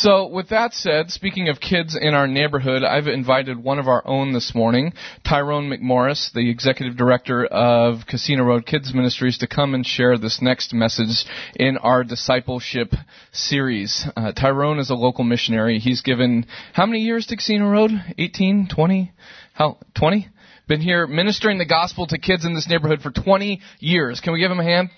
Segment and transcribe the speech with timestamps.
[0.00, 4.06] So, with that said, speaking of kids in our neighborhood, I've invited one of our
[4.06, 4.92] own this morning,
[5.28, 10.40] Tyrone McMorris, the executive director of Casino Road Kids Ministries, to come and share this
[10.40, 11.24] next message
[11.56, 12.94] in our discipleship
[13.32, 14.06] series.
[14.16, 15.80] Uh, Tyrone is a local missionary.
[15.80, 17.90] He's given how many years to Casino Road?
[18.16, 19.12] 18, 20?
[19.54, 20.28] How 20?
[20.68, 24.20] Been here ministering the gospel to kids in this neighborhood for 20 years.
[24.20, 24.90] Can we give him a hand?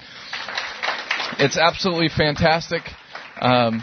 [1.39, 2.83] It's absolutely fantastic.
[3.41, 3.83] Um,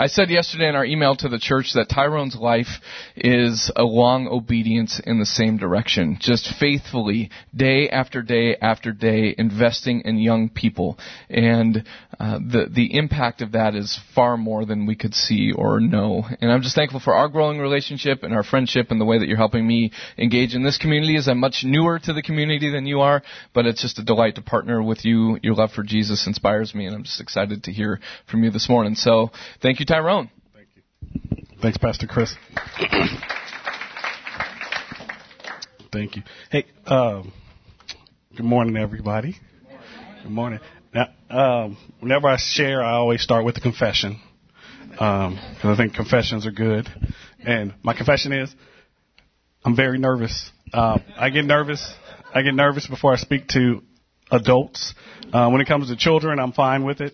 [0.00, 2.80] I said yesterday in our email to the church that Tyrone's life
[3.16, 9.34] is a long obedience in the same direction, just faithfully, day after day after day,
[9.36, 10.98] investing in young people.
[11.28, 11.84] And
[12.18, 16.24] uh, the the impact of that is far more than we could see or know.
[16.40, 19.28] And I'm just thankful for our growing relationship and our friendship and the way that
[19.28, 21.16] you're helping me engage in this community.
[21.16, 23.22] As I'm much newer to the community than you are,
[23.52, 25.38] but it's just a delight to partner with you.
[25.42, 28.66] Your love for Jesus inspires me, and I'm just excited to hear from you this
[28.66, 28.94] morning.
[28.94, 29.30] So
[29.60, 30.30] thank you, Tyrone.
[30.54, 31.58] Thank you.
[31.60, 32.32] Thanks, Pastor Chris.
[35.92, 36.22] Thank you.
[36.48, 37.32] Hey, um,
[38.36, 39.36] good morning, everybody.
[40.22, 40.60] Good morning.
[40.94, 44.20] Now, um, whenever I share, I always start with a confession
[44.92, 46.88] because um, I think confessions are good.
[47.44, 48.54] And my confession is,
[49.64, 50.52] I'm very nervous.
[50.72, 51.92] Um, I get nervous.
[52.32, 53.82] I get nervous before I speak to
[54.30, 54.94] adults.
[55.32, 57.12] Uh, when it comes to children, I'm fine with it.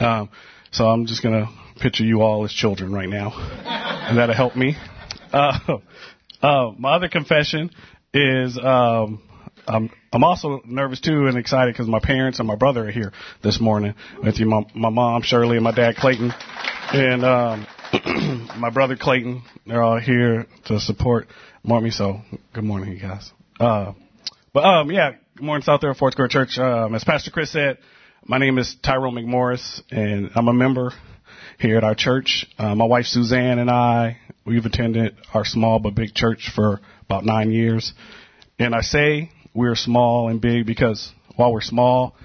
[0.00, 0.30] Um,
[0.70, 3.32] so I'm just gonna picture you all as children right now,
[3.64, 4.76] and that'll help me.
[5.32, 5.58] Uh,
[6.42, 7.70] uh, my other confession
[8.12, 9.22] is um,
[9.66, 13.12] I'm I'm also nervous too and excited because my parents and my brother are here
[13.42, 14.46] this morning with you.
[14.46, 16.32] My, my mom Shirley and my dad Clayton,
[16.92, 17.66] and um,
[18.58, 19.42] my brother Clayton.
[19.66, 21.28] They're all here to support
[21.62, 21.90] Mommy.
[21.90, 22.20] So
[22.54, 23.30] good morning, you guys.
[23.60, 23.92] Uh,
[24.54, 26.58] but um, yeah, good morning, South Everett, Fort Square Church.
[26.58, 27.78] Um, as Pastor Chris said,
[28.24, 30.92] my name is Tyrone McMorris, and I'm a member
[31.58, 32.46] here at our church.
[32.58, 37.24] Uh, my wife Suzanne and I, we've attended our small but big church for about
[37.24, 37.92] nine years.
[38.58, 42.16] And I say we're small and big because while we're small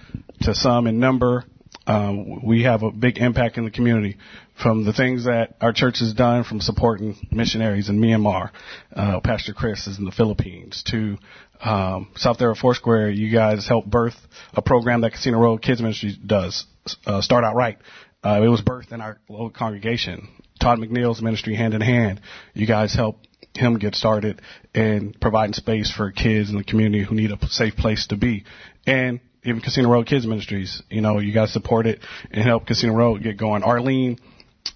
[0.41, 1.45] to some in number,
[1.85, 4.17] um, we have a big impact in the community
[4.61, 8.51] from the things that our church has done from supporting missionaries in Myanmar,
[8.95, 11.17] uh, Pastor Chris is in the Philippines, to
[11.61, 14.15] um, South Everett Foursquare, you guys helped birth
[14.53, 16.65] a program that Casino Road Kids Ministry does,
[17.05, 17.77] uh, Start Out Right.
[18.23, 20.29] Uh, it was birthed in our local congregation.
[20.59, 22.21] Todd McNeil's ministry, Hand in Hand,
[22.53, 24.41] you guys helped him get started
[24.73, 28.45] and providing space for kids in the community who need a safe place to be.
[28.87, 31.99] And even Casino Road Kids Ministries, you know, you guys support it
[32.31, 33.61] and help Casino Road get going.
[33.61, 34.17] Arlene,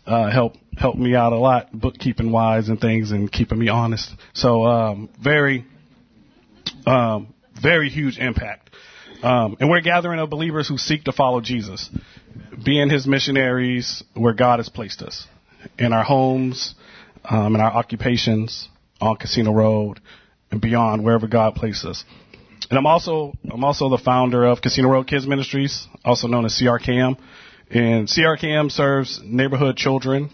[0.05, 4.09] uh, helped helped me out a lot, bookkeeping wise and things, and keeping me honest.
[4.33, 5.65] So um, very,
[6.85, 8.69] um, very huge impact.
[9.23, 11.89] Um, and we're gathering of believers who seek to follow Jesus,
[12.67, 15.25] being His missionaries where God has placed us,
[15.79, 16.75] in our homes,
[17.23, 18.67] um, in our occupations,
[18.99, 20.01] on Casino Road,
[20.51, 22.03] and beyond, wherever God places us.
[22.69, 26.59] And I'm also I'm also the founder of Casino Road Kids Ministries, also known as
[26.61, 27.17] CRKM.
[27.69, 30.29] And CRKM serves neighborhood children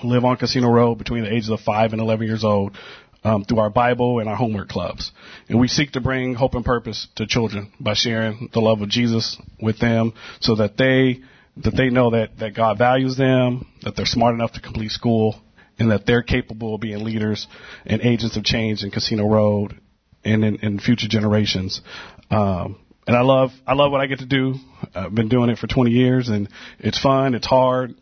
[0.00, 2.78] who live on Casino Road between the ages of 5 and 11 years old
[3.24, 5.12] um, through our Bible and our homework clubs.
[5.48, 8.88] And we seek to bring hope and purpose to children by sharing the love of
[8.88, 11.20] Jesus with them so that they
[11.58, 15.38] that they know that, that God values them, that they're smart enough to complete school,
[15.78, 17.46] and that they're capable of being leaders
[17.84, 19.78] and agents of change in Casino Road
[20.24, 21.82] and in, in future generations.
[22.30, 24.54] Um, and I love I love what I get to do.
[24.94, 27.34] I've been doing it for 20 years, and it's fun.
[27.34, 27.94] It's hard.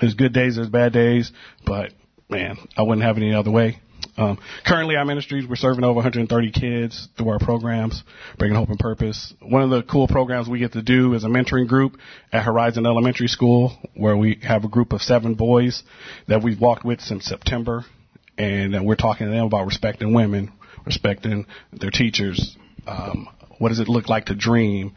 [0.00, 1.30] There's good days, there's bad days,
[1.66, 1.90] but
[2.28, 3.80] man, I wouldn't have it any other way.
[4.20, 8.02] Um, currently, our ministries we're serving over 130 kids through our programs,
[8.38, 9.32] bringing hope and purpose.
[9.40, 11.96] One of the cool programs we get to do is a mentoring group
[12.30, 15.82] at Horizon Elementary School, where we have a group of seven boys
[16.28, 17.86] that we've walked with since September,
[18.36, 20.52] and we're talking to them about respecting women,
[20.84, 22.56] respecting their teachers,
[22.86, 23.26] um,
[23.58, 24.94] what does it look like to dream?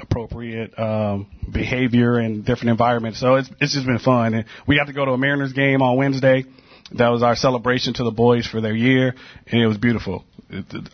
[0.00, 3.20] Appropriate um, behavior in different environments.
[3.20, 4.32] So it's it's just been fun.
[4.32, 6.44] And we got to go to a Mariners game on Wednesday.
[6.96, 9.14] That was our celebration to the boys for their year,
[9.46, 10.24] and it was beautiful.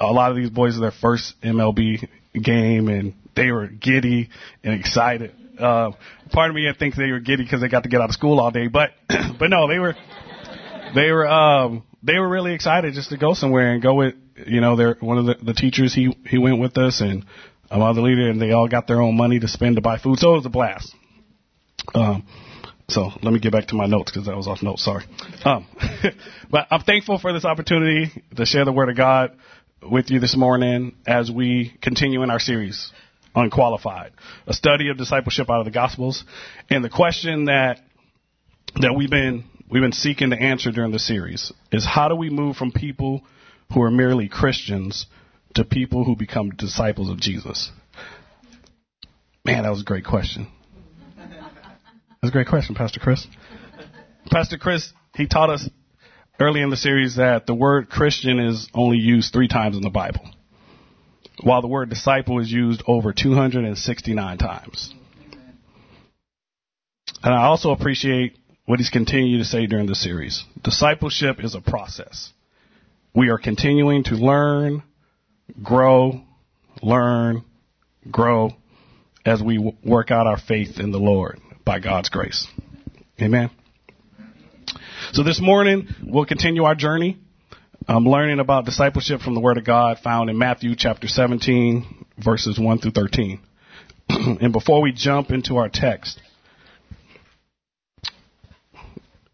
[0.01, 2.09] A lot of these boys are their first MLB
[2.41, 4.31] game, and they were giddy
[4.63, 5.35] and excited.
[5.59, 5.91] Uh,
[6.31, 8.15] part of me I think they were giddy because they got to get out of
[8.15, 9.97] school all day, but but no, they were
[10.95, 14.15] they were um, they were really excited just to go somewhere and go with
[14.47, 17.25] you know, they're one of the, the teachers he he went with us and
[17.71, 20.19] a other leader, and they all got their own money to spend to buy food.
[20.19, 20.95] So it was a blast.
[21.95, 22.27] Um,
[22.91, 24.79] so let me get back to my notes because I was off note.
[24.79, 25.05] Sorry.
[25.45, 25.67] Um,
[26.51, 29.37] but I'm thankful for this opportunity to share the word of God
[29.83, 32.91] with you this morning as we continue in our series,
[33.35, 34.13] Unqualified,
[34.47, 36.25] a study of discipleship out of the Gospels.
[36.71, 37.81] And the question that
[38.81, 42.31] that we've been we've been seeking to answer during the series is how do we
[42.31, 43.23] move from people
[43.73, 45.07] who are merely Christians
[45.55, 47.71] to people who become disciples of Jesus?
[49.45, 50.49] Man, that was a great question.
[52.21, 53.25] That's a great question, Pastor Chris.
[54.29, 55.69] Pastor Chris, he taught us
[56.41, 59.91] early in the series that the word Christian is only used three times in the
[59.91, 60.29] Bible,
[61.45, 64.93] while the word disciple is used over 269 times.
[67.23, 70.45] And I also appreciate what he's continued to say during the series.
[70.63, 72.33] Discipleship is a process.
[73.15, 74.83] We are continuing to learn,
[75.63, 76.21] grow,
[76.83, 77.45] learn,
[78.11, 78.51] grow
[79.25, 82.47] as we work out our faith in the Lord by God's grace.
[83.21, 83.51] Amen.
[85.13, 87.19] So this morning we'll continue our journey.
[87.87, 92.59] I'm learning about discipleship from the Word of God found in Matthew chapter 17 verses
[92.59, 93.41] 1 through 13.
[94.09, 96.19] and before we jump into our text,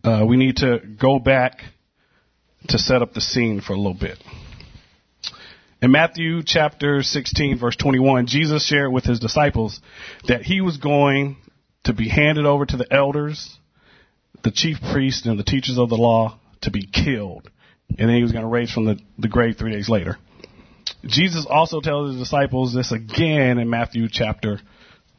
[0.02, 1.60] uh, we need to go back
[2.66, 4.18] to set up the scene for a little bit.
[5.80, 9.78] In Matthew chapter 16 verse 21, Jesus shared with his disciples
[10.26, 11.36] that he was going
[11.84, 13.56] to be handed over to the elders,
[14.42, 17.50] the chief priests, and the teachers of the law to be killed.
[17.98, 20.16] And then he was going to raise from the, the grave three days later.
[21.06, 24.58] Jesus also tells his disciples this again in Matthew chapter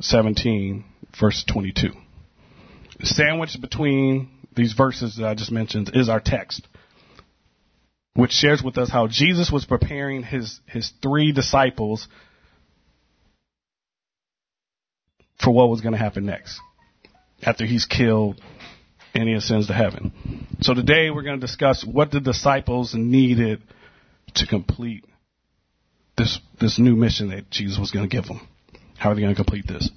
[0.01, 0.83] 17
[1.19, 1.89] verse 22.
[3.01, 6.67] Sandwiched between these verses that I just mentioned is our text,
[8.13, 12.07] which shares with us how Jesus was preparing his, his three disciples
[15.41, 16.59] for what was going to happen next
[17.43, 18.41] after he's killed
[19.13, 20.47] and he ascends to heaven.
[20.61, 23.61] So today we're going to discuss what the disciples needed
[24.35, 25.05] to complete
[26.17, 28.45] this, this new mission that Jesus was going to give them.
[28.97, 29.89] How are they going to complete this?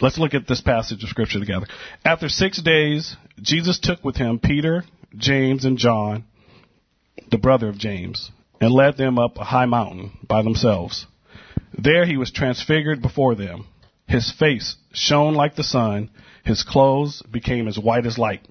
[0.00, 1.66] Let's look at this passage of scripture together.
[2.04, 4.84] After six days, Jesus took with him Peter,
[5.16, 6.24] James, and John,
[7.30, 8.30] the brother of James,
[8.60, 11.06] and led them up a high mountain by themselves.
[11.76, 13.66] There he was transfigured before them.
[14.06, 16.10] His face shone like the sun.
[16.44, 18.46] His clothes became as white as light.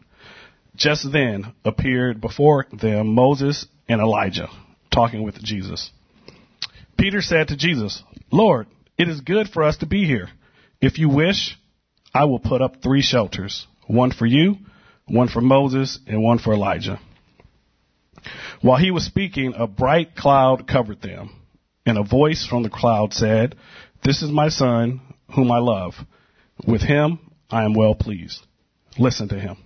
[0.76, 4.50] Just then appeared before them Moses and Elijah
[4.92, 5.92] talking with Jesus.
[6.98, 8.68] Peter said to Jesus, Lord,
[8.98, 10.30] it is good for us to be here.
[10.82, 11.58] If you wish,
[12.14, 14.58] I will put up three shelters one for you,
[15.06, 17.00] one for Moses, and one for Elijah.
[18.62, 21.32] While he was speaking, a bright cloud covered them,
[21.86, 23.56] and a voice from the cloud said,
[24.04, 25.02] This is my son,
[25.36, 25.94] whom I love.
[26.66, 27.20] With him
[27.50, 28.46] I am well pleased.
[28.98, 29.58] Listen to him.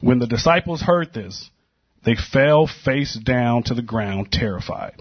[0.00, 1.50] When the disciples heard this,
[2.04, 5.00] they fell face down to the ground, terrified.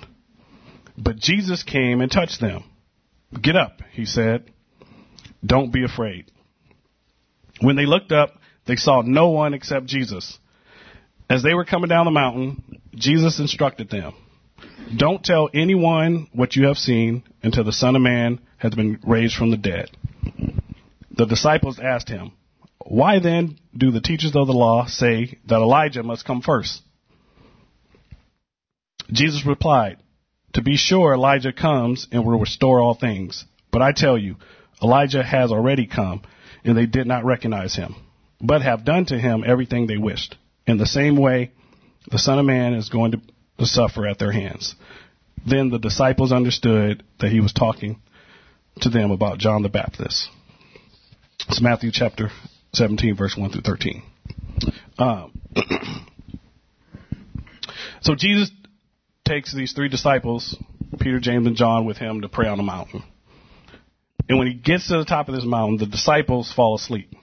[0.97, 2.63] But Jesus came and touched them.
[3.41, 4.51] Get up, he said.
[5.45, 6.31] Don't be afraid.
[7.61, 10.37] When they looked up, they saw no one except Jesus.
[11.29, 14.13] As they were coming down the mountain, Jesus instructed them,
[14.93, 19.35] Don't tell anyone what you have seen until the Son of Man has been raised
[19.35, 19.89] from the dead.
[21.11, 22.33] The disciples asked him,
[22.79, 26.81] Why then do the teachers of the law say that Elijah must come first?
[29.11, 29.97] Jesus replied,
[30.53, 33.45] To be sure, Elijah comes and will restore all things.
[33.71, 34.35] But I tell you,
[34.81, 36.21] Elijah has already come,
[36.63, 37.95] and they did not recognize him,
[38.41, 40.35] but have done to him everything they wished.
[40.67, 41.51] In the same way,
[42.09, 43.21] the Son of Man is going to,
[43.57, 44.75] to suffer at their hands.
[45.45, 48.01] Then the disciples understood that he was talking
[48.81, 50.29] to them about John the Baptist.
[51.47, 52.29] It's Matthew chapter
[52.73, 54.03] 17, verse 1 through 13.
[54.97, 55.39] Um,
[58.01, 58.51] so Jesus
[59.25, 60.57] takes these three disciples,
[60.99, 63.03] Peter, James, and John, with him to pray on a mountain.
[64.27, 67.13] And when he gets to the top of this mountain, the disciples fall asleep.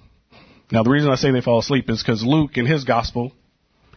[0.71, 3.33] Now, the reason I say they fall asleep is because Luke, in his gospel,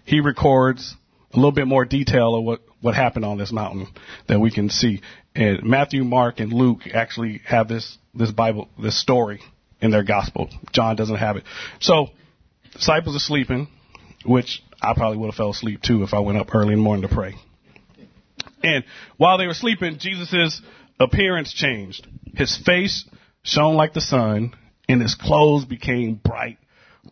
[0.03, 0.95] he records
[1.35, 3.87] a little bit more detail of what, what happened on this mountain
[4.27, 5.01] that we can see.
[5.35, 9.41] And Matthew, Mark, and Luke actually have this, this Bible, this story
[9.81, 10.49] in their gospel.
[10.71, 11.43] John doesn't have it.
[11.79, 12.07] So,
[12.73, 13.67] disciples are sleeping,
[14.25, 16.83] which I probably would have fell asleep too if I went up early in the
[16.83, 17.35] morning to pray.
[18.63, 18.83] And
[19.17, 20.61] while they were sleeping, Jesus'
[20.99, 22.07] appearance changed.
[22.33, 23.07] His face
[23.43, 24.55] shone like the sun,
[24.89, 26.57] and his clothes became bright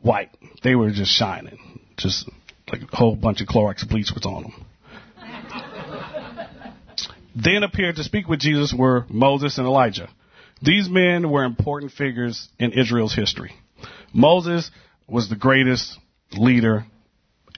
[0.02, 0.30] white.
[0.64, 1.80] They were just shining.
[1.98, 2.30] Just
[2.74, 4.66] like a whole bunch of Clorox bleach was on them.
[7.36, 10.10] then appeared to speak with Jesus were Moses and Elijah.
[10.60, 13.54] These men were important figures in Israel's history.
[14.12, 14.72] Moses
[15.08, 16.00] was the greatest
[16.36, 16.86] leader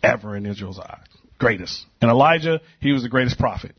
[0.04, 1.06] ever in Israel's eyes.
[1.40, 1.86] Greatest.
[2.02, 3.74] And Elijah, he was the greatest prophet.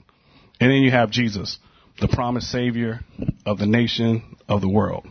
[0.58, 1.58] And then you have Jesus,
[2.00, 3.00] the promised Savior
[3.44, 5.06] of the nation of the world.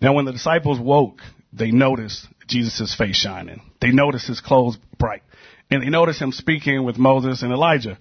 [0.00, 1.20] Now, when the disciples woke,
[1.52, 3.60] they noticed Jesus' face shining.
[3.80, 5.22] They notice his clothes bright.
[5.70, 7.98] And they notice him speaking with Moses and Elijah.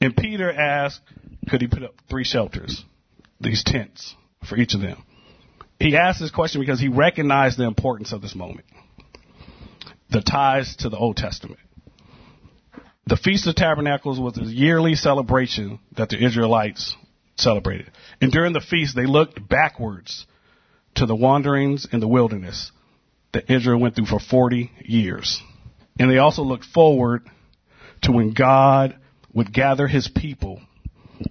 [0.00, 1.00] And Peter asked,
[1.48, 2.84] could he put up three shelters,
[3.40, 4.14] these tents
[4.48, 5.02] for each of them?
[5.78, 8.66] He asked this question because he recognized the importance of this moment.
[10.10, 11.60] The ties to the Old Testament.
[13.06, 16.94] The Feast of Tabernacles was a yearly celebration that the Israelites
[17.36, 17.90] celebrated.
[18.20, 20.26] And during the feast, they looked backwards
[20.96, 22.70] to the wanderings in the wilderness
[23.32, 25.42] that Israel went through for 40 years.
[25.98, 27.28] And they also looked forward
[28.02, 28.96] to when God
[29.32, 30.60] would gather his people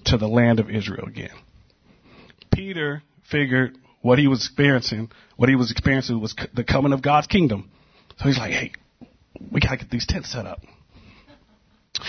[0.05, 1.31] to the land of Israel again.
[2.53, 7.27] Peter figured what he was experiencing, what he was experiencing was the coming of God's
[7.27, 7.69] kingdom.
[8.17, 8.71] So he's like, hey,
[9.51, 10.61] we gotta get these tents set up.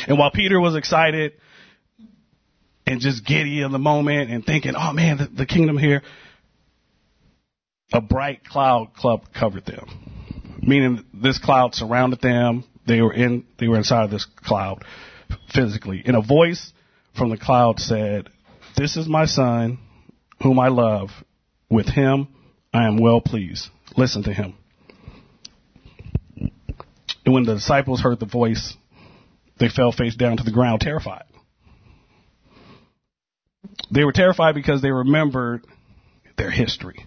[0.06, 1.32] And while Peter was excited
[2.86, 6.02] and just giddy in the moment and thinking, oh man, the, the kingdom here,
[7.92, 8.90] a bright cloud
[9.34, 9.86] covered them.
[10.62, 12.64] Meaning this cloud surrounded them.
[12.86, 14.84] They were in, they were inside of this cloud
[15.52, 16.02] physically.
[16.04, 16.72] And a voice
[17.16, 18.28] from the cloud said,
[18.76, 19.78] this is my son
[20.42, 21.10] whom I love.
[21.68, 22.28] With him
[22.72, 23.68] I am well pleased.
[23.96, 24.54] Listen to him.
[27.24, 28.76] And when the disciples heard the voice,
[29.58, 31.24] they fell face down to the ground terrified.
[33.92, 35.66] They were terrified because they remembered
[36.36, 37.04] their history.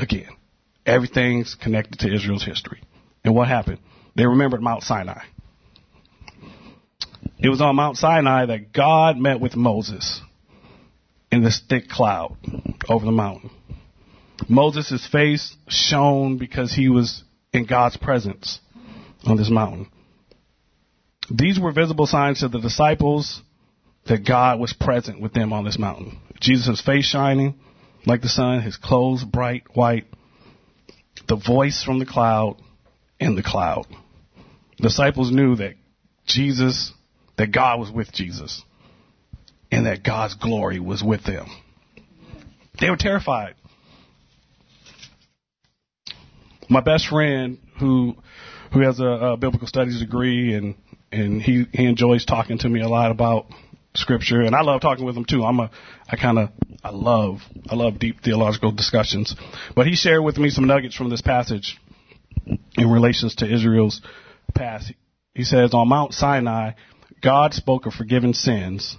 [0.00, 0.30] Again,
[0.86, 2.80] everything's connected to Israel's history.
[3.22, 3.78] And what happened?
[4.16, 5.22] They remembered Mount Sinai.
[7.38, 10.22] It was on Mount Sinai that God met with Moses
[11.30, 12.36] in this thick cloud
[12.88, 13.50] over the mountain.
[14.48, 18.58] Moses' face shone because he was in God's presence
[19.26, 19.90] on this mountain.
[21.30, 23.42] These were visible signs to the disciples
[24.06, 26.18] that God was present with them on this mountain.
[26.40, 27.60] Jesus' face shining
[28.06, 30.06] like the sun, his clothes bright white,
[31.28, 32.56] the voice from the cloud
[33.18, 33.86] in the cloud.
[34.78, 35.74] Disciples knew that
[36.26, 36.92] Jesus,
[37.36, 38.62] that God was with Jesus
[39.70, 41.46] and that God's glory was with them.
[42.80, 43.54] They were terrified.
[46.68, 48.16] My best friend who
[48.72, 50.76] who has a, a biblical studies degree and
[51.12, 53.46] and he he enjoys talking to me a lot about
[53.94, 55.44] scripture and I love talking with him too.
[55.44, 55.70] I'm a
[56.08, 56.50] I kind of
[56.82, 59.34] I love I love deep theological discussions.
[59.74, 61.78] But he shared with me some nuggets from this passage
[62.76, 64.00] in relations to Israel's
[64.54, 64.92] past.
[65.34, 66.72] He says on Mount Sinai,
[67.20, 68.96] God spoke of forgiving sins,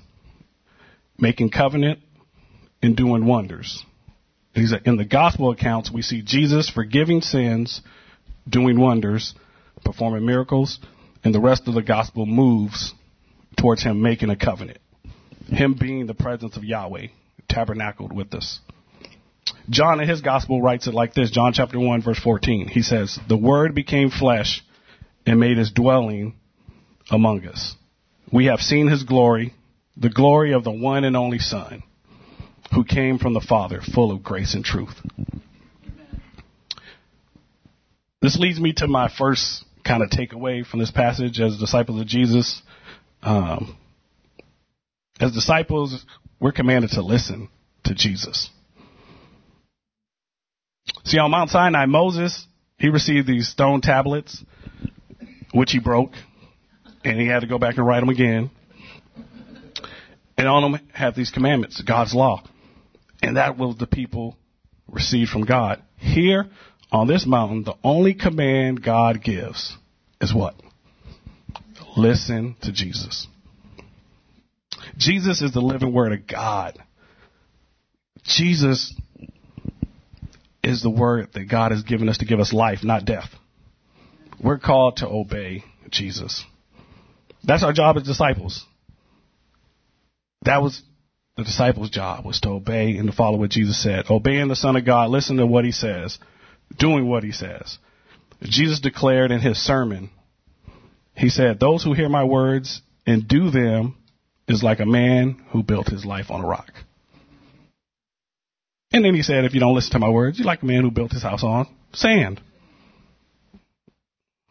[1.17, 1.99] making covenant,
[2.81, 3.83] and doing wonders.
[4.53, 7.81] He's in the gospel accounts we see Jesus forgiving sins,
[8.47, 9.33] doing wonders,
[9.85, 10.79] performing miracles,
[11.23, 12.93] and the rest of the gospel moves
[13.57, 14.79] towards him making a covenant.
[15.47, 17.07] Him being the presence of Yahweh,
[17.49, 18.59] tabernacled with us.
[19.69, 22.67] John in his gospel writes it like this John chapter 1, verse 14.
[22.67, 24.63] He says, The Word became flesh
[25.25, 26.35] and made his dwelling
[27.09, 27.75] among us.
[28.31, 29.53] We have seen his glory,
[29.97, 31.83] the glory of the one and only Son,
[32.73, 34.95] who came from the Father, full of grace and truth.
[38.21, 42.07] This leads me to my first kind of takeaway from this passage as disciples of
[42.07, 42.61] Jesus.
[43.21, 43.77] Um,
[45.19, 46.05] as disciples,
[46.39, 47.49] we're commanded to listen
[47.83, 48.49] to Jesus.
[51.03, 52.45] See, on Mount Sinai, Moses,
[52.77, 54.43] he received these stone tablets,
[55.53, 56.13] which he broke,
[57.03, 58.49] and he had to go back and write them again.
[60.37, 62.43] And on them have these commandments, God's law.
[63.21, 64.37] And that was the people
[64.87, 65.81] received from God.
[65.97, 66.47] Here,
[66.91, 69.77] on this mountain, the only command God gives
[70.19, 70.55] is what?
[71.97, 73.27] Listen to Jesus.
[74.97, 76.77] Jesus is the living word of God.
[78.23, 78.93] Jesus
[80.63, 83.29] is the word that God has given us to give us life, not death.
[84.41, 86.43] We're called to obey Jesus.
[87.43, 88.65] That's our job as disciples.
[90.43, 90.81] That was
[91.37, 94.05] the disciples' job was to obey and to follow what Jesus said.
[94.09, 96.19] Obeying the Son of God, listen to what he says,
[96.77, 97.77] doing what he says.
[98.43, 100.09] Jesus declared in his sermon,
[101.15, 103.97] he said, Those who hear my words and do them
[104.47, 106.71] is like a man who built his life on a rock.
[108.91, 110.83] And then he said, If you don't listen to my words, you're like a man
[110.83, 112.41] who built his house on sand.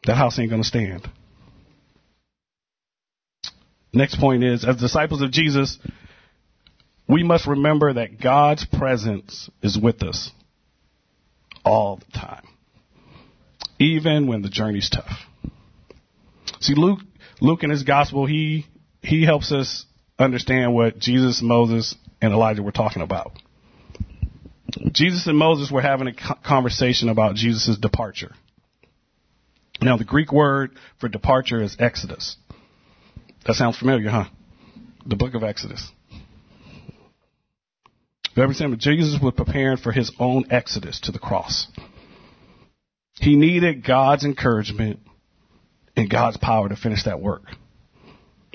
[0.04, 1.08] That house ain't going to stand.
[3.92, 5.78] Next point is, as disciples of Jesus,
[7.08, 10.30] we must remember that God's presence is with us
[11.64, 12.46] all the time,
[13.78, 15.26] even when the journey's tough.
[16.60, 17.00] See, Luke,
[17.40, 18.66] Luke in his gospel, he,
[19.02, 19.86] he helps us
[20.18, 23.32] understand what Jesus, Moses, and Elijah were talking about.
[24.92, 28.32] Jesus and Moses were having a conversation about Jesus' departure.
[29.80, 32.36] Now, the Greek word for departure is Exodus.
[33.46, 34.26] That sounds familiar, huh?
[35.06, 35.90] The book of Exodus.
[38.36, 41.66] Every time Jesus was preparing for his own exodus to the cross.
[43.18, 45.00] He needed God's encouragement
[46.00, 47.42] and God's power to finish that work.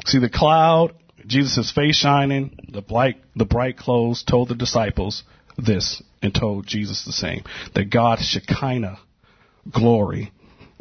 [0.06, 0.94] See, the cloud,
[1.26, 5.24] Jesus' face shining, the bright, the bright clothes told the disciples
[5.58, 7.44] this and told Jesus the same.
[7.76, 9.00] That God's Shekinah
[9.72, 10.32] glory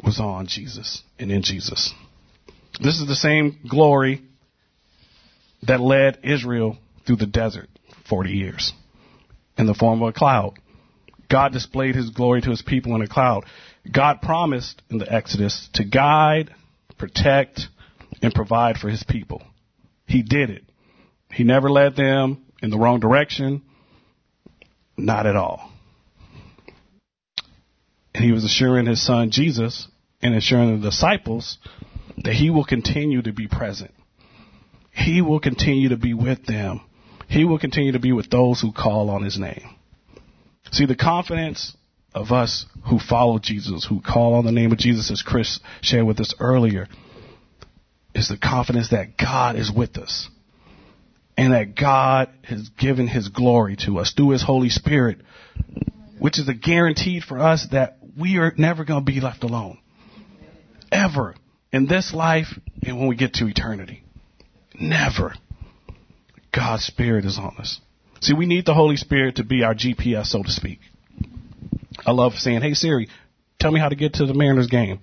[0.03, 1.93] was on Jesus and in Jesus.
[2.81, 4.23] This is the same glory
[5.63, 7.69] that led Israel through the desert
[8.09, 8.73] 40 years
[9.57, 10.59] in the form of a cloud.
[11.29, 13.45] God displayed his glory to his people in a cloud.
[13.91, 16.53] God promised in the Exodus to guide,
[16.97, 17.67] protect,
[18.21, 19.43] and provide for his people.
[20.07, 20.63] He did it.
[21.31, 23.61] He never led them in the wrong direction.
[24.97, 25.71] Not at all.
[28.13, 29.87] And he was assuring his son Jesus
[30.21, 31.57] and assuring the disciples
[32.23, 33.91] that he will continue to be present.
[34.91, 36.81] He will continue to be with them.
[37.27, 39.75] He will continue to be with those who call on his name.
[40.71, 41.75] See, the confidence
[42.13, 46.05] of us who follow Jesus, who call on the name of Jesus, as Chris shared
[46.05, 46.87] with us earlier,
[48.13, 50.29] is the confidence that God is with us
[51.37, 55.19] and that God has given his glory to us through his Holy Spirit,
[56.17, 59.77] which is a guarantee for us that we are never going to be left alone.
[60.91, 61.35] Ever.
[61.73, 62.47] In this life
[62.83, 64.03] and when we get to eternity.
[64.79, 65.33] Never.
[66.53, 67.81] God's Spirit is on us.
[68.21, 70.79] See, we need the Holy Spirit to be our GPS, so to speak.
[72.05, 73.09] I love saying, hey Siri,
[73.59, 74.99] tell me how to get to the Mariners game.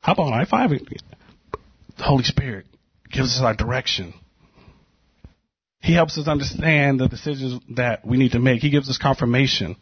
[0.00, 0.70] How about I five?
[0.70, 2.66] The Holy Spirit
[3.10, 4.14] gives us our direction.
[5.80, 8.60] He helps us understand the decisions that we need to make.
[8.60, 9.76] He gives us confirmation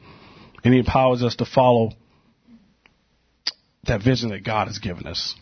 [0.64, 1.92] and he empowers us to follow
[3.84, 5.34] that vision that God has given us.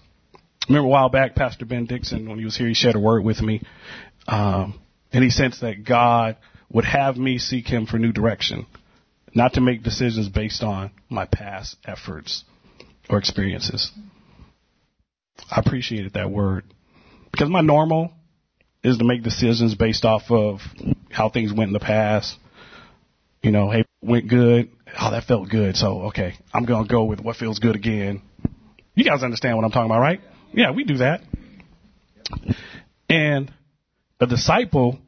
[0.68, 3.24] Remember a while back, Pastor Ben Dixon, when he was here, he shared a word
[3.24, 3.62] with me.
[4.26, 4.80] Um,
[5.14, 6.36] and he sensed that God
[6.70, 8.66] would have me seek him for new direction,
[9.32, 12.44] not to make decisions based on my past efforts
[13.08, 13.92] or experiences.
[15.50, 16.64] I appreciated that word
[17.30, 18.12] because my normal
[18.82, 20.60] is to make decisions based off of
[21.10, 22.36] how things went in the past.
[23.42, 24.70] You know, hey, went good.
[24.98, 25.76] Oh, that felt good.
[25.76, 28.22] So, okay, I'm going to go with what feels good again.
[28.94, 30.20] You guys understand what I'm talking about, right?
[30.52, 31.22] Yeah, we do that.
[33.08, 33.52] And
[34.20, 34.98] a disciple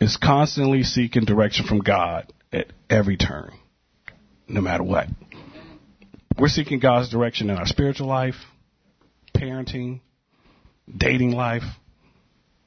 [0.00, 3.52] is constantly seeking direction from God at every turn,
[4.48, 5.08] no matter what.
[6.38, 8.36] We're seeking God's direction in our spiritual life,
[9.36, 10.00] parenting,
[10.96, 11.64] dating life,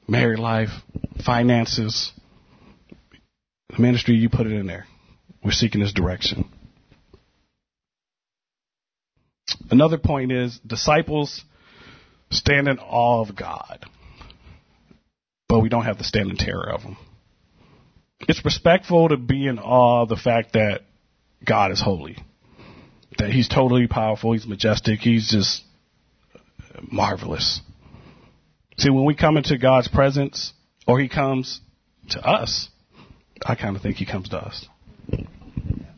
[0.06, 0.70] married life,
[1.24, 2.12] finances,
[3.70, 4.86] the ministry, you put it in there.
[5.42, 6.48] We're seeking His direction.
[9.70, 11.42] Another point is disciples
[12.30, 13.84] stand in awe of God,
[15.48, 16.96] but we don't have to stand in terror of Him.
[18.28, 20.82] It's respectful to be in awe of the fact that
[21.44, 22.18] God is holy,
[23.18, 25.62] that He's totally powerful, He's majestic, He's just
[26.90, 27.60] marvelous.
[28.78, 30.52] See, when we come into God's presence,
[30.86, 31.60] or He comes
[32.10, 32.68] to us,
[33.44, 34.66] I kind of think He comes to us.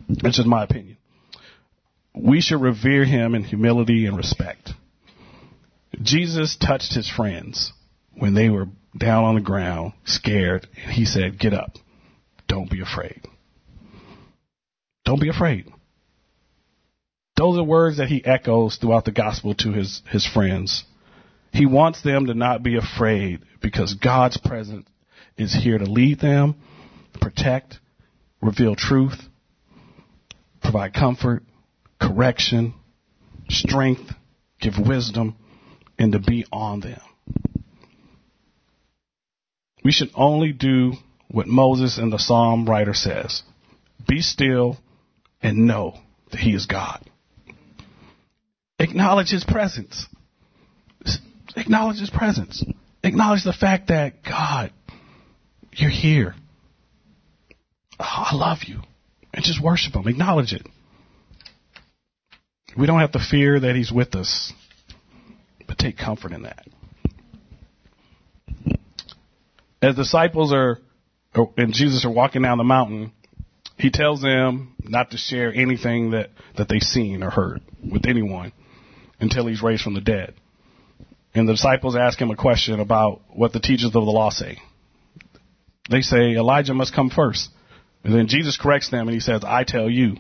[0.09, 0.97] That's just my opinion.
[2.15, 4.71] We should revere Him in humility and respect.
[6.01, 7.73] Jesus touched His friends
[8.17, 11.77] when they were down on the ground, scared, and He said, Get up.
[12.55, 13.21] Don't be afraid.
[15.05, 15.67] Don't be afraid.
[17.37, 20.85] Those are words that he echoes throughout the gospel to his, his friends.
[21.53, 24.87] He wants them to not be afraid because God's presence
[25.37, 26.55] is here to lead them,
[27.21, 27.81] protect,
[28.41, 29.21] reveal truth,
[30.63, 31.43] provide comfort,
[32.01, 32.75] correction,
[33.49, 34.13] strength,
[34.61, 35.35] give wisdom,
[35.99, 37.01] and to be on them.
[39.83, 40.93] We should only do
[41.29, 43.43] what Moses and the psalm writer says.
[44.09, 44.79] Be still
[45.43, 45.99] and know
[46.31, 47.05] that he is God.
[48.79, 50.07] Acknowledge his presence.
[51.57, 52.65] Acknowledge his presence.
[53.03, 54.73] Acknowledge the fact that God,
[55.73, 56.35] you're here.
[58.01, 58.81] Oh, I love you.
[59.33, 60.09] And just worship him.
[60.09, 60.67] Acknowledge it.
[62.77, 64.53] We don't have to fear that he's with us,
[65.67, 66.67] but take comfort in that.
[69.81, 70.79] As disciples are,
[71.37, 73.13] Oh, and Jesus are walking down the mountain,
[73.77, 78.53] he tells them not to share anything that, that they've seen or heard with anyone
[79.21, 80.35] until he's raised from the dead.
[81.35, 84.59] And the disciples ask him a question about what the teachers of the law say.
[85.91, 87.51] They say Elijah must come first.
[88.05, 90.17] And then Jesus corrects them and he says, I tell you,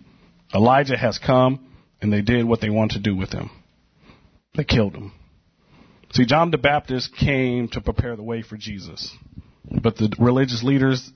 [0.53, 1.69] Elijah has come
[2.01, 3.51] and they did what they wanted to do with him.
[4.57, 5.13] They killed him.
[6.13, 9.13] See, John the Baptist came to prepare the way for Jesus.
[9.71, 11.11] But the religious leaders,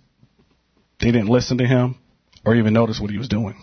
[1.01, 1.97] they didn't listen to him
[2.45, 3.57] or even notice what he was doing.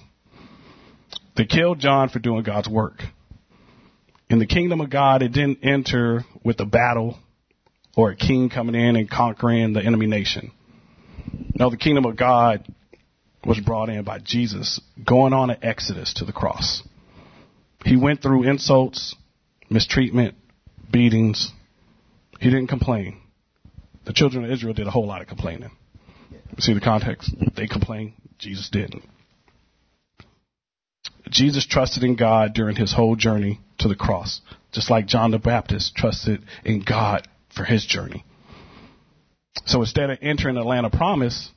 [1.36, 3.02] They killed John for doing God's work.
[4.30, 7.20] In the kingdom of God, it didn't enter with a battle
[7.96, 10.52] or a king coming in and conquering the enemy nation.
[11.56, 12.68] No, the kingdom of God
[13.46, 16.82] was brought in by Jesus going on an exodus to the cross.
[17.84, 19.16] He went through insults,
[19.70, 20.36] mistreatment,
[20.92, 21.52] beatings.
[22.40, 23.22] He didn't complain.
[24.06, 25.72] The children of Israel did a whole lot of complaining.
[26.60, 27.34] See the context?
[27.56, 28.14] They complained.
[28.38, 29.04] Jesus didn't.
[31.30, 34.42] Jesus trusted in God during his whole journey to the cross,
[34.72, 38.24] just like John the Baptist trusted in God for his journey.
[39.66, 41.50] So instead of entering the land of promise,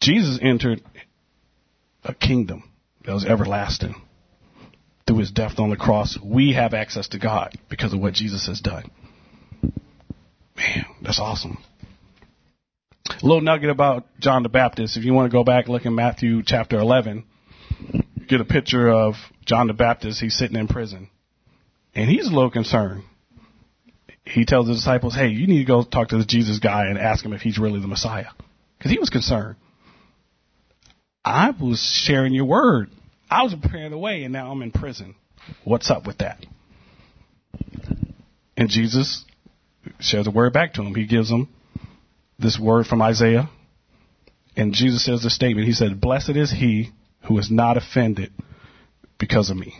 [0.00, 0.82] Jesus entered
[2.04, 2.70] a kingdom
[3.04, 3.94] that was everlasting.
[5.06, 8.46] Through his death on the cross, we have access to God because of what Jesus
[8.46, 8.90] has done.
[10.56, 11.58] Man, that's awesome.
[13.08, 14.96] A little nugget about John the Baptist.
[14.96, 17.24] If you want to go back, and look in Matthew chapter 11,
[18.28, 19.14] get a picture of
[19.44, 20.20] John the Baptist.
[20.20, 21.10] He's sitting in prison.
[21.94, 23.04] And he's a little concerned.
[24.24, 26.98] He tells the disciples, hey, you need to go talk to the Jesus guy and
[26.98, 28.30] ask him if he's really the Messiah.
[28.76, 29.56] Because he was concerned.
[31.24, 32.90] I was sharing your word.
[33.30, 35.14] I was preparing the way, and now I'm in prison.
[35.64, 36.44] What's up with that?
[38.56, 39.24] And Jesus
[40.00, 40.94] shares the word back to him.
[40.94, 41.48] He gives him
[42.38, 43.48] this word from Isaiah.
[44.56, 45.66] And Jesus says the statement.
[45.66, 46.90] He said, Blessed is he
[47.22, 48.32] who is not offended
[49.18, 49.74] because of me.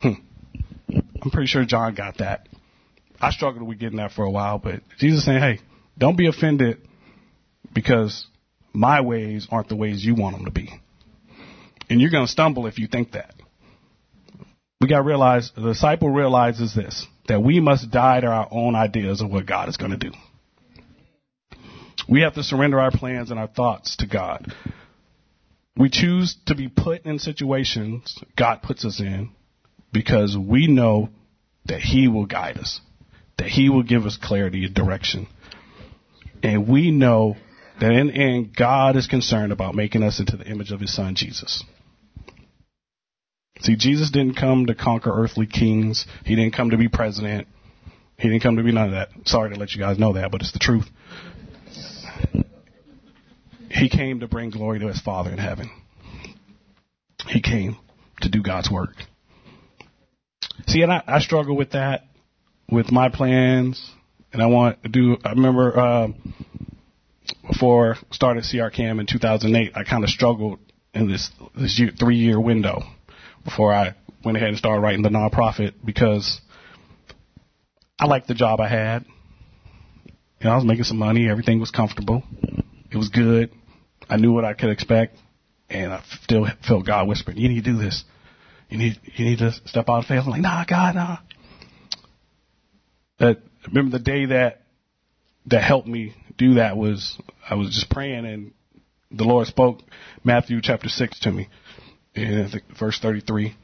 [0.00, 0.12] Hmm.
[1.22, 2.48] I'm pretty sure John got that.
[3.20, 5.58] I struggled with getting that for a while, but Jesus saying, hey,
[5.98, 6.78] don't be offended
[7.74, 8.26] because
[8.72, 10.70] my ways aren't the ways you want them to be.
[11.90, 13.34] And you're going to stumble if you think that.
[14.80, 18.76] We got to realize, the disciple realizes this, that we must die to our own
[18.76, 20.12] ideas of what God is going to do.
[22.08, 24.52] We have to surrender our plans and our thoughts to God.
[25.76, 29.30] We choose to be put in situations God puts us in
[29.92, 31.08] because we know
[31.66, 32.80] that He will guide us,
[33.36, 35.26] that He will give us clarity and direction.
[36.42, 37.36] And we know
[37.80, 40.94] that in the end, God is concerned about making us into the image of His
[40.94, 41.64] Son, Jesus.
[43.68, 46.06] See, Jesus didn't come to conquer earthly kings.
[46.24, 47.48] He didn't come to be president.
[48.16, 49.10] He didn't come to be none of that.
[49.26, 50.86] Sorry to let you guys know that, but it's the truth.
[53.70, 55.70] He came to bring glory to his Father in heaven.
[57.26, 57.76] He came
[58.22, 58.94] to do God's work.
[60.66, 62.06] See, and I, I struggle with that,
[62.70, 63.86] with my plans,
[64.32, 65.18] and I want to do.
[65.22, 66.08] I remember uh,
[67.46, 70.58] before I started CRKM in 2008, I kind of struggled
[70.94, 72.82] in this this year, three year window
[73.48, 76.40] before I went ahead and started writing the nonprofit because
[77.98, 79.04] I liked the job I had.
[80.06, 81.28] You know, I was making some money.
[81.28, 82.22] Everything was comfortable.
[82.90, 83.50] It was good.
[84.08, 85.16] I knew what I could expect,
[85.68, 88.04] and I still felt God whispering, "You need to do this.
[88.70, 91.16] You need you need to step out of faith." I'm like, "Nah, God, nah."
[93.18, 94.62] That remember the day that
[95.46, 98.52] that helped me do that was I was just praying, and
[99.10, 99.80] the Lord spoke
[100.22, 101.48] Matthew chapter six to me,
[102.22, 103.56] in verse thirty three,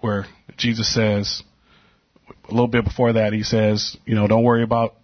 [0.00, 1.42] where Jesus says
[2.48, 4.94] a little bit before that he says, you know, don't worry about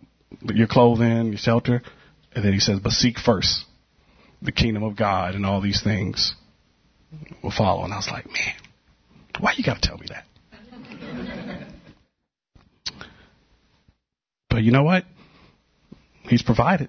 [0.42, 1.82] your clothing, your shelter.
[2.34, 3.64] And then he says, but seek first
[4.42, 6.34] the kingdom of God and all these things
[7.42, 7.84] will follow.
[7.84, 8.54] And I was like, man,
[9.38, 10.24] why you got to tell me that?
[14.48, 15.04] but you know what?
[16.22, 16.88] He's provided.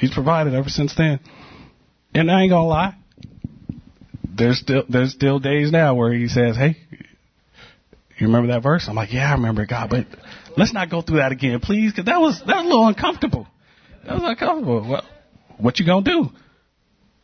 [0.00, 1.20] He's provided ever since then.
[2.14, 2.96] And I ain't gonna lie.
[4.36, 6.76] There's still there's still days now where he says, "Hey,
[8.18, 10.06] you remember that verse?" I'm like, "Yeah, I remember God, but
[10.56, 13.46] let's not go through that again, please, because that was that was a little uncomfortable.
[14.04, 14.88] That was uncomfortable.
[14.88, 15.06] Well,
[15.58, 16.30] what you gonna do?"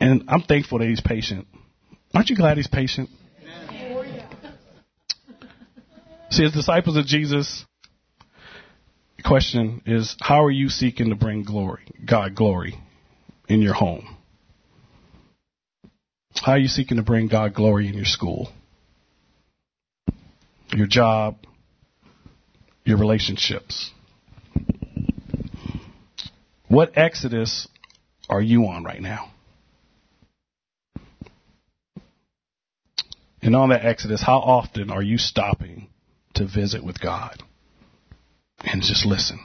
[0.00, 1.46] And I'm thankful that he's patient.
[2.14, 3.10] Aren't you glad he's patient?
[6.30, 7.64] See, as disciples of Jesus,
[9.16, 12.78] the question is, how are you seeking to bring glory, God glory,
[13.48, 14.16] in your home?
[16.42, 18.50] How are you seeking to bring God glory in your school,
[20.72, 21.37] your job,
[22.83, 23.90] your relationships?
[26.66, 27.68] What exodus
[28.31, 29.33] are you on right now?
[33.42, 35.88] And on that exodus, how often are you stopping
[36.35, 37.42] to visit with God
[38.61, 39.40] and just listen?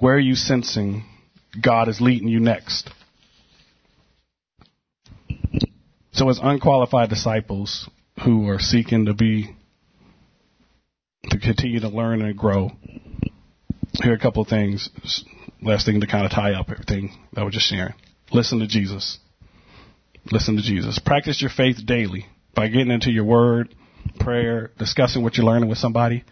[0.00, 1.04] Where are you sensing
[1.60, 2.90] God is leading you next?
[6.22, 7.90] So, as unqualified disciples
[8.24, 9.56] who are seeking to be,
[11.30, 12.70] to continue to learn and grow,
[14.00, 14.88] here are a couple of things.
[15.60, 17.94] Last thing to kind of tie up everything that we're just sharing.
[18.30, 19.18] Listen to Jesus.
[20.30, 21.00] Listen to Jesus.
[21.00, 23.74] Practice your faith daily by getting into your word,
[24.20, 26.22] prayer, discussing what you're learning with somebody.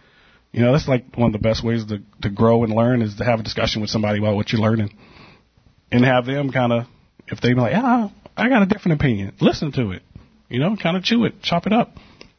[0.52, 3.16] You know, that's like one of the best ways to, to grow and learn is
[3.16, 4.96] to have a discussion with somebody about what you're learning.
[5.90, 6.86] And have them kind of,
[7.26, 10.02] if they be like, ah, I got a different opinion, listen to it.
[10.48, 11.92] You know, kind of chew it, chop it up.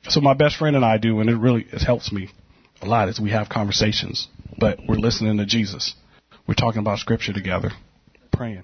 [0.09, 2.29] So my best friend and I do, and it really it helps me
[2.81, 5.93] a lot, is we have conversations, but we're listening to Jesus.
[6.47, 7.71] We're talking about scripture together,
[8.33, 8.63] praying.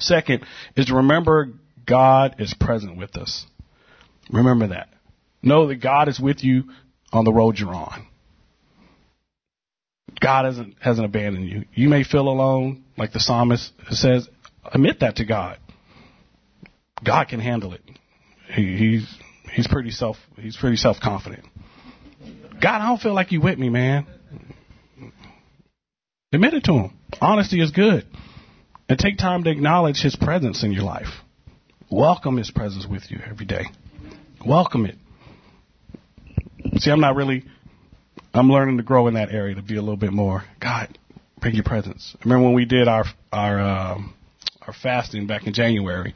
[0.00, 0.44] Second
[0.76, 1.50] is to remember
[1.86, 3.46] God is present with us.
[4.30, 4.88] Remember that.
[5.42, 6.64] Know that God is with you
[7.12, 8.06] on the road you're on.
[10.20, 11.64] God hasn't hasn't abandoned you.
[11.72, 14.28] You may feel alone, like the psalmist says.
[14.64, 15.58] Admit that to God.
[17.04, 17.82] God can handle it.
[18.54, 19.18] He, he's
[19.52, 21.44] he's pretty self he's pretty self confident.
[22.60, 24.06] God, I don't feel like you with me, man.
[26.32, 26.98] Admit it to him.
[27.20, 28.06] Honesty is good.
[28.88, 31.08] And take time to acknowledge his presence in your life.
[31.90, 33.64] Welcome his presence with you every day.
[34.44, 34.96] Welcome it.
[36.80, 37.44] See, I'm not really,
[38.34, 40.44] I'm learning to grow in that area to be a little bit more.
[40.60, 40.98] God,
[41.40, 42.14] bring your presence.
[42.20, 44.14] I remember when we did our, our, um,
[44.66, 46.14] our fasting back in January?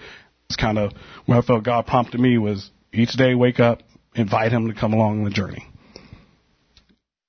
[0.52, 0.92] It's kind of
[1.24, 3.82] where I felt God prompted me was each day wake up,
[4.14, 5.66] invite him to come along on the journey.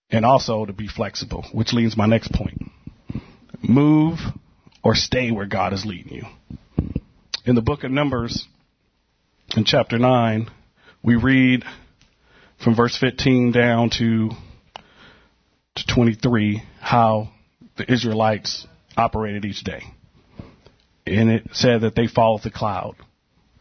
[0.10, 2.62] And also to be flexible, which leads my next point.
[3.62, 4.20] Move
[4.84, 6.24] or stay where God is leading you.
[7.46, 8.46] In the book of Numbers,
[9.56, 10.50] in chapter 9,
[11.02, 11.64] we read
[12.62, 14.32] from verse 15 down to,
[15.76, 17.30] to 23 how
[17.78, 19.84] the Israelites operated each day.
[21.08, 22.96] And it said that they followed the cloud.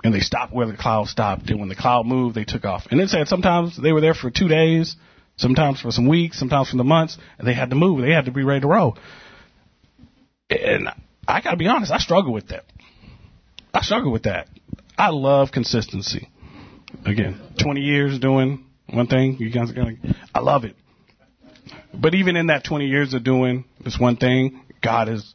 [0.04, 1.48] And they stopped where the cloud stopped.
[1.50, 2.86] And when the cloud moved, they took off.
[2.90, 4.96] And it said sometimes they were there for two days,
[5.36, 8.00] sometimes for some weeks, sometimes for the months, and they had to move.
[8.02, 8.98] They had to be ready to roll.
[10.50, 10.88] And
[11.26, 12.64] I gotta be honest, I struggle with that.
[13.72, 14.48] I struggle with that.
[14.98, 16.28] I love consistency.
[17.06, 19.94] Again, 20 years doing one thing, you guys are gonna,
[20.34, 20.76] I love it.
[21.94, 25.34] But even in that 20 years of doing this one thing, God has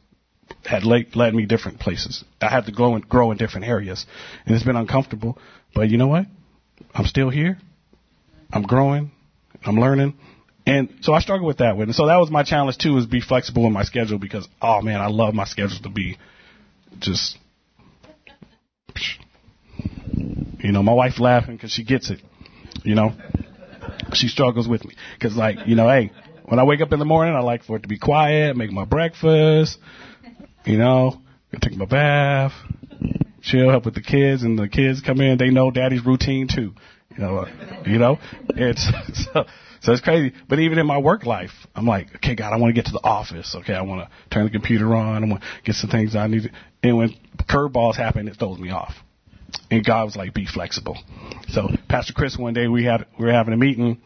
[0.68, 2.24] had led, led me different places.
[2.40, 4.06] I had to grow and grow in different areas,
[4.44, 5.38] and it's been uncomfortable.
[5.74, 6.26] But you know what?
[6.94, 7.58] I'm still here.
[8.52, 9.10] I'm growing.
[9.64, 10.14] I'm learning.
[10.66, 11.84] And so I struggle with that one.
[11.84, 14.82] And so that was my challenge too, is be flexible in my schedule because, oh
[14.82, 16.18] man, I love my schedule to be
[16.98, 17.38] just
[20.58, 22.20] you know, my wife laughing because she gets it.
[22.84, 23.12] You know,
[24.12, 26.12] she struggles with me because, like, you know, hey,
[26.44, 28.70] when I wake up in the morning, I like for it to be quiet, make
[28.70, 29.78] my breakfast.
[30.64, 31.20] You know,
[31.60, 32.52] take my bath,
[33.42, 35.38] chill, help with the kids, and the kids come in.
[35.38, 36.74] They know daddy's routine too.
[37.10, 37.46] You know,
[37.86, 38.18] you know,
[38.50, 38.86] it's
[39.32, 39.44] so.
[39.80, 40.34] So it's crazy.
[40.48, 42.92] But even in my work life, I'm like, okay, God, I want to get to
[42.92, 43.54] the office.
[43.60, 45.22] Okay, I want to turn the computer on.
[45.22, 46.50] I want to get some things I need.
[46.82, 47.14] And when
[47.48, 48.94] curveballs happen, it throws me off.
[49.70, 50.98] And God was like, be flexible.
[51.48, 54.00] So Pastor Chris, one day we had, we were having a meeting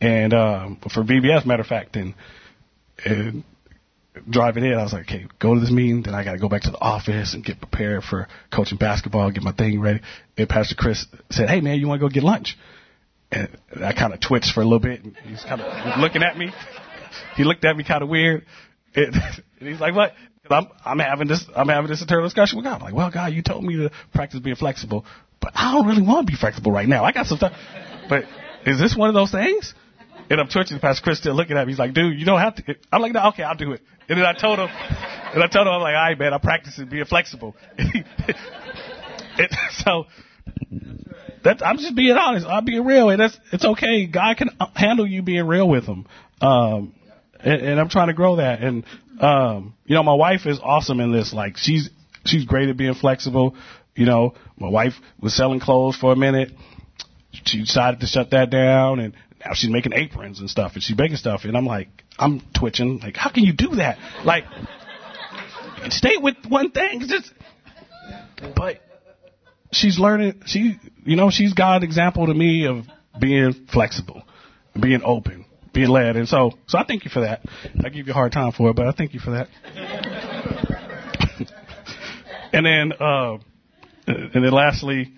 [0.00, 2.14] and, um, for VBS, matter of fact, and,
[3.04, 3.44] and
[4.28, 6.48] driving in, I was like, okay, go to this meeting, then I got to go
[6.48, 10.00] back to the office and get prepared for coaching basketball, get my thing ready.
[10.36, 12.56] And Pastor Chris said, hey man, you want to go get lunch?
[13.30, 13.48] And
[13.82, 15.02] I kind of twitched for a little bit.
[15.02, 16.52] And he's kind of looking at me.
[17.36, 18.44] He looked at me kind of weird.
[18.94, 20.12] And, and he's like, what?
[20.48, 22.76] I'm, I'm having this, I'm having this internal discussion with God.
[22.76, 25.04] I'm like, well, God, you told me to practice being flexible,
[25.40, 27.04] but I don't really want to be flexible right now.
[27.04, 27.52] I got some stuff.
[28.08, 28.24] But
[28.64, 29.74] is this one of those things?
[30.28, 30.80] And I'm twitching.
[30.80, 31.72] Pastor Chris still looking at me.
[31.72, 32.74] He's like, dude, you don't have to.
[32.92, 33.80] I'm like, no, okay, I'll do it.
[34.08, 36.40] And then I told him, and I told him, I'm like, all right, man, I'm
[36.40, 37.54] practicing being flexible.
[37.78, 40.06] it, so
[41.42, 42.46] that's, I'm just being honest.
[42.46, 44.06] I'm being real, and that's it's okay.
[44.06, 46.06] God can handle you being real with him.
[46.40, 46.94] Um,
[47.40, 48.62] and, and I'm trying to grow that.
[48.62, 48.84] And
[49.20, 51.32] um, you know, my wife is awesome in this.
[51.32, 51.90] Like she's
[52.24, 53.54] she's great at being flexible.
[53.94, 56.52] You know, my wife was selling clothes for a minute.
[57.44, 59.14] She decided to shut that down, and
[59.54, 61.44] she's making aprons and stuff, and she's making stuff.
[61.44, 62.98] And I'm like, I'm twitching.
[62.98, 63.98] Like, how can you do that?
[64.24, 64.44] Like,
[65.90, 67.02] stay with one thing.
[67.06, 67.32] Just,
[68.54, 68.80] but
[69.72, 70.42] she's learning.
[70.46, 72.84] She, you know, she's got an example to me of
[73.20, 74.22] being flexible,
[74.78, 76.16] being open being led.
[76.16, 77.42] And so, so I thank you for that.
[77.84, 79.48] I give you a hard time for it, but I thank you for that.
[82.52, 83.34] and then, uh,
[84.06, 85.12] and then lastly,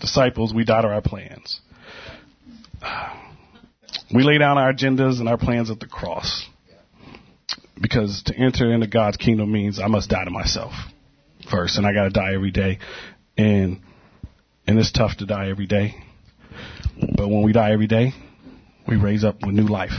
[0.00, 1.60] disciples, we dot our plans.
[4.14, 6.46] We lay down our agendas and our plans at the cross.
[7.80, 10.72] because to enter into God's kingdom means I must die to myself
[11.50, 12.78] first, and I got to die every day,
[13.36, 13.80] and
[14.66, 15.94] and it's tough to die every day.
[17.16, 18.12] But when we die every day,
[18.88, 19.92] we raise up with new life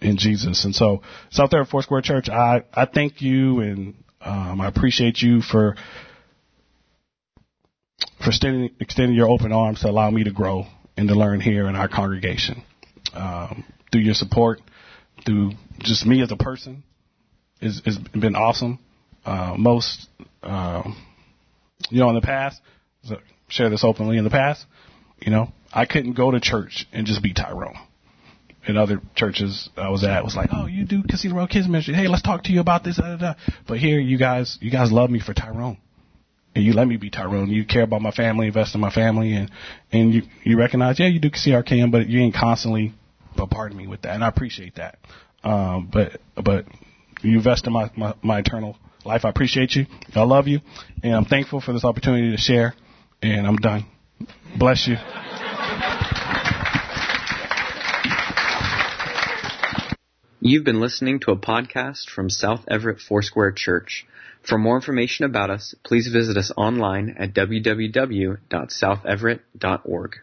[0.00, 0.64] in Jesus.
[0.64, 5.20] And so, South there at Foursquare Church, I I thank you and um, I appreciate
[5.20, 5.76] you for
[8.22, 11.68] for extending, extending your open arms to allow me to grow and to learn here
[11.68, 12.62] in our congregation.
[13.16, 14.60] Um, through your support,
[15.24, 16.82] through just me as a person,
[17.60, 17.80] has
[18.12, 18.78] been awesome.
[19.24, 20.08] Uh, most,
[20.42, 20.82] uh,
[21.90, 22.60] you know, in the past,
[23.48, 24.18] share this openly.
[24.18, 24.64] In the past,
[25.20, 27.76] you know, I couldn't go to church and just be Tyrone.
[28.68, 31.94] In other churches I was at, was like, oh, you do Casino Road Kids Ministry.
[31.94, 32.96] Hey, let's talk to you about this.
[32.96, 33.34] Da, da, da.
[33.68, 35.78] But here, you guys, you guys love me for Tyrone
[36.56, 37.50] and you let me be Tyrone.
[37.50, 39.50] You care about my family, invest in my family, and
[39.92, 42.94] and you you recognize, yeah, you do CRKM, but you ain't constantly
[43.36, 44.98] bombarding me with that, and I appreciate that.
[45.44, 46.66] Um, but but
[47.22, 49.24] you invest in my, my my eternal life.
[49.24, 49.86] I appreciate you.
[50.14, 50.60] I love you,
[51.02, 52.74] and I'm thankful for this opportunity to share.
[53.22, 53.86] And I'm done.
[54.58, 54.96] Bless you.
[60.40, 64.06] You've been listening to a podcast from South Everett Foursquare Church.
[64.42, 70.14] For more information about us, please visit us online at www.southeverett.org.